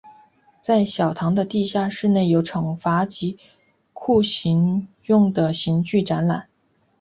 [0.61, 3.37] 在小堂的地下室内有惩罚及
[3.93, 6.49] 酷刑用的刑具展览。